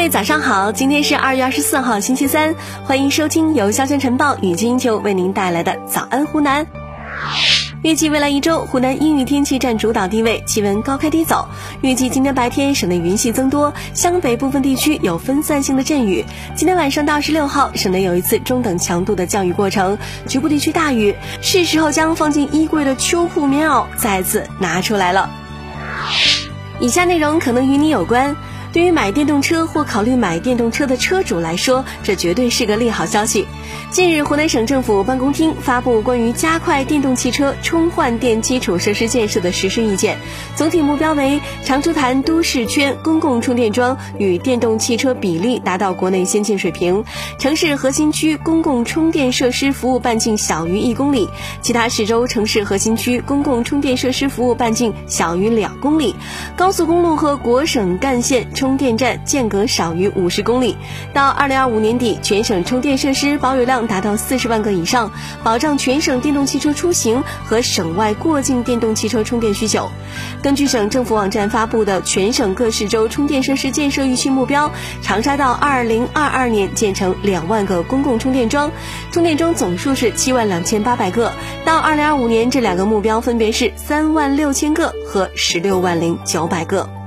[0.00, 2.54] 各位早上好，今天是二月二十四号星期三，
[2.86, 6.66] 欢迎收听由潇湘晨报与金球为您带来的早安湖南。
[7.82, 11.46] 预计未来一周，湖南阴雨天气占主导地位，气温高开低走。
[11.82, 16.24] 预计今天白天省内云系增多，湘北部分地区有分散性的阵雨。
[16.56, 25.28] 今天晚上到二十六号，省内有一次中等强度的降雨过程，局部地区大雨，是时候将放进衣柜的秋裤棉袄再次拿出来了。
[26.80, 28.34] 以下内容可能与你有关。
[28.72, 33.46] 对于买电动车或考虑买电动车的车主来说，这绝对是个利好消息。
[33.90, 40.18] 近日，湖南省政府办公厅发布关于加快电动汽车充换电基础设施建设的实施意见，
[40.54, 47.04] 总体目标为长株潭都市圈公共充电桩与电动汽车比例达到国内先进水平，
[47.38, 51.28] 城市核心区公共充电设施服务半径小于一公里，
[51.60, 56.14] 其他市州城市核心区公共充电设施服务半径小于两公里，
[56.56, 58.46] 高速公路和国省干线。
[58.60, 60.76] 充电站间隔少于五十公里，
[61.14, 65.10] 到二零二五年底，全省充电设施保有量达到四十万个以上，
[65.42, 69.88] 保障全省电动汽车出行和省外过境电动汽车充电需求。
[70.42, 78.70] 根据省政府网站发布的全省各市州充电设施建设预期目标，长沙到二零二二年建成两万个公共充电桩，
[79.10, 81.32] 充电桩总数是七万两千八百个；
[81.64, 86.99] 到二零二五年，这两个目标分别是三万六千个和十六万零九百个。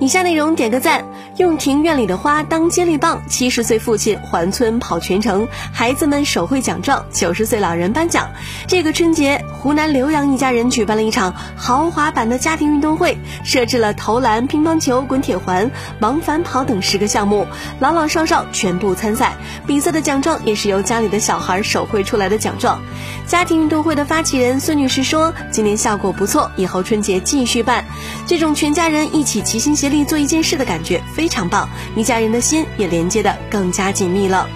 [0.00, 1.04] 以下内容点个赞。
[1.38, 8.28] 用庭院里的花当接力棒，七十岁父亲环村跑全程，孩子们手绘奖状，九十岁老人颁奖。
[8.66, 17.46] 这个春节，湖南浏阳一家人举办了一场豪华版的家庭运动会，设置了投篮、乒乓球、滚铁环、往返跑等十个项目，
[17.78, 19.36] 老老少少全部参赛。
[19.64, 22.82] 比赛的奖状也是由家里的小孩手绘出来的奖状。
[23.28, 27.84] 家庭运动会的发起人孙女士说：“今年效果不错，以后春节继续办。
[28.26, 34.48] 这种全家人一起齐心协力做一件事的感觉非。”常棒，一家人的心也连接的更加紧密了。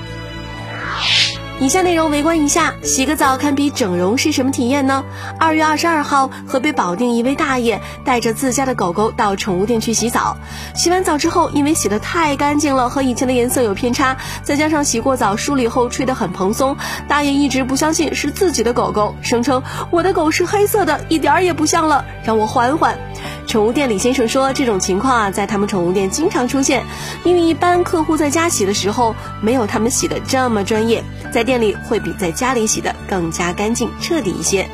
[1.60, 5.04] 以下内容围观一下，洗个澡堪比整容是什么体验呢？
[5.38, 10.36] 二月二十二号，河北保定一位大爷带着自家的狗狗到宠物店去洗澡，
[10.74, 16.76] 洗完澡之后，因为洗的太干净了，和以前的颜色有偏差，再加上洗过澡梳理后吹得很蓬松，
[17.06, 19.62] 大爷一直不相信是自己的狗狗，声称
[19.92, 22.98] 我的狗是黑色的，一点儿也不像了，让我缓缓。
[23.52, 26.82] 宠物店李先生说，这种情况啊，在他们宠物店经常出现，
[27.22, 31.60] 因为一般客户在家洗的时候，没有他们洗的这么专业，在店。
[31.60, 34.66] 里会比在家里洗的更加干净彻底一些。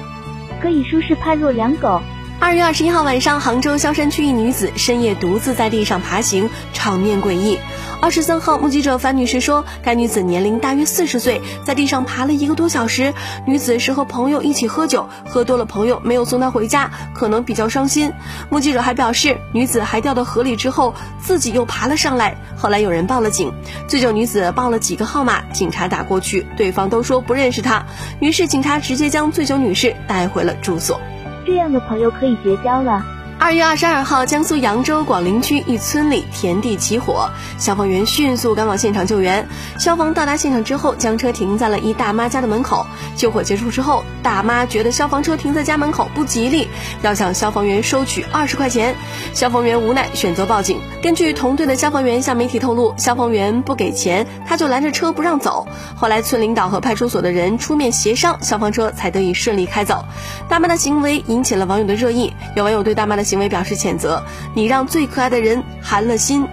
[0.63, 2.01] 可以舒适判若两狗。
[2.39, 7.59] 二月二十一号晚上，杭州萧山区一女子深夜独自在地上爬行，场面诡异。
[8.01, 13.13] 二十三号，目击者樊女士说，该女子年龄大约四十岁，在地上爬了一个多小时。
[13.45, 18.13] 女子是和朋友一起喝酒，喝多了朋友没有送她回家，可能比较伤心。
[18.51, 22.37] 目击者还表示，女子还掉到河里之后，自己又爬了上来。
[22.57, 23.53] 后来有人报了警，
[23.89, 27.85] 醉酒女子报了几个号码，警察打过去，对方都说不认识她，
[28.21, 31.01] 于是警察直接将醉酒女士带回了住所。
[31.45, 33.05] 这样的朋友可以绝交了。
[33.41, 39.49] 二月二十二号，江苏扬州广陵区一村里田地起火，消防员迅速赶往现场救援。
[39.79, 42.85] 消防到达现场之后，将车停在了一大妈家的门口。
[43.15, 46.67] 救火结束之后，大妈觉得消防车停在家门口不吉利，
[47.03, 48.97] 要向消防员收取二十块钱。
[49.33, 50.81] 消防员无奈选择报警。
[51.01, 55.69] 根据同队的消防员向媒体透露，消防员不给钱，他就拦着车不让走。
[55.95, 60.05] 后来村领导和派出所的人出面协商，消防车才得以顺利开走。
[60.49, 63.28] 大妈的行为引起了网友的热议，有网友对大妈的。
[63.29, 64.23] 行为表示谴责，
[64.55, 66.49] 你让最可爱的人寒了心。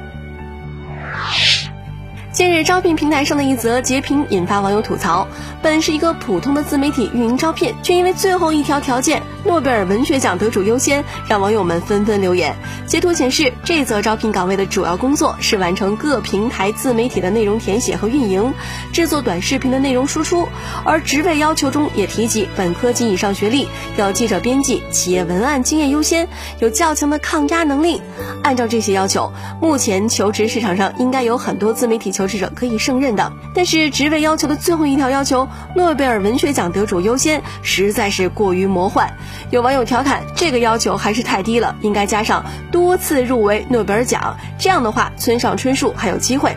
[2.35, 5.25] 近日，招聘平台上的一则截屏引发网友吐槽。
[5.61, 12.53] 本是一个普通的自媒体运营招聘，却因为最后一条条件“诺贝尔文学奖得主优先”，让网友们纷纷留言。
[12.85, 18.53] 截图显示，这则招聘岗位的主要工作是完成各平台自媒体的内容填写和运营，
[18.91, 20.45] 制作短视频的内容输出。
[20.83, 26.27] 而职位要求中也提及本科及以上学历，要记者编辑、企业文案经验优先，
[26.59, 28.01] 有较强的抗压能力。
[28.43, 29.31] 按照这些要求，
[29.61, 33.31] 目前求职市场上应该有很多自媒体求求职者可以胜任的。
[33.53, 35.47] 但是职位要求的最后一条要求。
[35.75, 39.13] 诺贝尔文学奖得主优先，实在是过于魔幻。
[39.51, 46.55] 有网友调侃，这个要求还是太低了，应该加上多次入围诺贝尔奖，这样的话村上春树还有机会。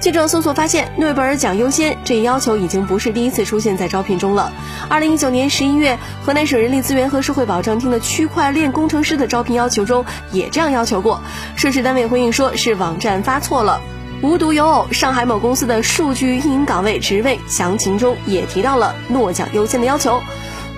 [0.00, 4.52] 记者搜索发现，诺贝尔奖优先这一要求已经不是第一次出现在招聘中了。
[4.88, 11.20] 二零一九年十一月，河南省人力资源和社会保障厅的区块链工程师的招聘要求中也这样要求过，
[11.56, 13.80] 涉事单位回应说是网站发错了。
[14.24, 20.18] 无独有偶，上海某公司的数据运营岗位职位详情中也提到了诺奖优先的要求，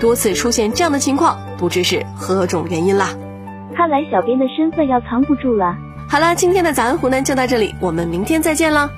[0.01, 3.11] 多次出现这样的情况，不知是何种原因啦。
[3.73, 5.77] 看来小编的身份要藏不住了。
[6.09, 8.91] 好了，今天的早安湖南就到这里，我们明天再见了。